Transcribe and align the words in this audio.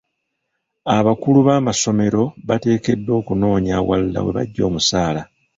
Abakulu 0.97 1.39
b'amasomero 1.47 2.23
bateekeddwa 2.47 3.13
okunoonya 3.21 3.73
awalala 3.79 4.19
we 4.25 4.31
baggya 4.37 4.63
omusaala. 4.69 5.21